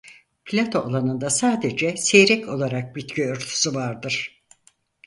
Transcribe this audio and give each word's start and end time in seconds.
Plato 0.45 0.79
alanında 0.79 1.29
sadece 1.29 1.97
seyrek 1.97 2.49
olarak 2.49 2.95
bitki 2.95 3.25
örtüsü 3.25 3.73
vardır. 3.73 4.43